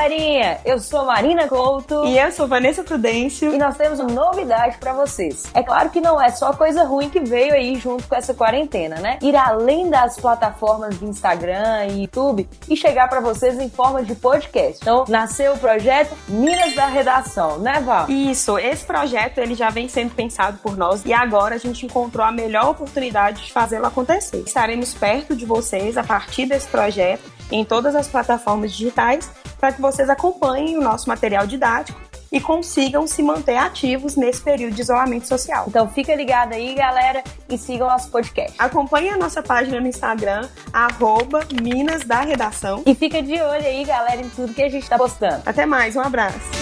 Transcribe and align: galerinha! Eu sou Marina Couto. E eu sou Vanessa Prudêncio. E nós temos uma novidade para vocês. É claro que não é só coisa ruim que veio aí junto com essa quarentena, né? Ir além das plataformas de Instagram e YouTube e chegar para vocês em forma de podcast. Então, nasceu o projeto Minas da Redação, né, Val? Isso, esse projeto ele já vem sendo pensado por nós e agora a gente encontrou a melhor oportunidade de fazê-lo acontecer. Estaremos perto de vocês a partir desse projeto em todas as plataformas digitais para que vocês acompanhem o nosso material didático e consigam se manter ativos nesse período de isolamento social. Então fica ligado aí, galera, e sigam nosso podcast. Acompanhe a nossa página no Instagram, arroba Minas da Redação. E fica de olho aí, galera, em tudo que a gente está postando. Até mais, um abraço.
galerinha! 0.00 0.58
Eu 0.64 0.78
sou 0.78 1.04
Marina 1.04 1.46
Couto. 1.46 2.06
E 2.06 2.18
eu 2.18 2.32
sou 2.32 2.48
Vanessa 2.48 2.82
Prudêncio. 2.82 3.52
E 3.52 3.58
nós 3.58 3.76
temos 3.76 4.00
uma 4.00 4.08
novidade 4.08 4.78
para 4.78 4.94
vocês. 4.94 5.44
É 5.52 5.62
claro 5.62 5.90
que 5.90 6.00
não 6.00 6.18
é 6.18 6.30
só 6.30 6.54
coisa 6.54 6.84
ruim 6.84 7.10
que 7.10 7.20
veio 7.20 7.52
aí 7.52 7.76
junto 7.76 8.08
com 8.08 8.16
essa 8.16 8.32
quarentena, 8.32 8.96
né? 8.96 9.18
Ir 9.20 9.36
além 9.36 9.90
das 9.90 10.16
plataformas 10.18 10.98
de 10.98 11.04
Instagram 11.04 11.86
e 11.90 12.04
YouTube 12.04 12.48
e 12.66 12.76
chegar 12.76 13.10
para 13.10 13.20
vocês 13.20 13.60
em 13.60 13.68
forma 13.68 14.02
de 14.02 14.14
podcast. 14.14 14.78
Então, 14.80 15.04
nasceu 15.06 15.52
o 15.52 15.58
projeto 15.58 16.16
Minas 16.26 16.74
da 16.74 16.86
Redação, 16.86 17.58
né, 17.58 17.82
Val? 17.84 18.08
Isso, 18.08 18.58
esse 18.58 18.86
projeto 18.86 19.36
ele 19.36 19.54
já 19.54 19.68
vem 19.68 19.86
sendo 19.86 20.14
pensado 20.14 20.58
por 20.62 20.78
nós 20.78 21.04
e 21.04 21.12
agora 21.12 21.56
a 21.56 21.58
gente 21.58 21.84
encontrou 21.84 22.24
a 22.24 22.32
melhor 22.32 22.70
oportunidade 22.70 23.44
de 23.44 23.52
fazê-lo 23.52 23.84
acontecer. 23.84 24.42
Estaremos 24.46 24.94
perto 24.94 25.36
de 25.36 25.44
vocês 25.44 25.98
a 25.98 26.02
partir 26.02 26.46
desse 26.46 26.68
projeto 26.68 27.39
em 27.50 27.64
todas 27.64 27.94
as 27.94 28.08
plataformas 28.08 28.72
digitais 28.72 29.30
para 29.58 29.72
que 29.72 29.80
vocês 29.80 30.08
acompanhem 30.08 30.78
o 30.78 30.80
nosso 30.80 31.08
material 31.08 31.46
didático 31.46 32.00
e 32.32 32.40
consigam 32.40 33.06
se 33.06 33.22
manter 33.22 33.56
ativos 33.56 34.16
nesse 34.16 34.40
período 34.40 34.74
de 34.74 34.82
isolamento 34.82 35.26
social. 35.26 35.64
Então 35.66 35.88
fica 35.88 36.14
ligado 36.14 36.52
aí, 36.52 36.74
galera, 36.74 37.24
e 37.48 37.58
sigam 37.58 37.88
nosso 37.88 38.10
podcast. 38.10 38.54
Acompanhe 38.58 39.10
a 39.10 39.16
nossa 39.16 39.42
página 39.42 39.80
no 39.80 39.88
Instagram, 39.88 40.48
arroba 40.72 41.40
Minas 41.60 42.04
da 42.04 42.20
Redação. 42.20 42.82
E 42.86 42.94
fica 42.94 43.22
de 43.22 43.32
olho 43.32 43.66
aí, 43.66 43.84
galera, 43.84 44.20
em 44.20 44.28
tudo 44.30 44.54
que 44.54 44.62
a 44.62 44.68
gente 44.68 44.84
está 44.84 44.96
postando. 44.96 45.42
Até 45.44 45.66
mais, 45.66 45.96
um 45.96 46.00
abraço. 46.00 46.59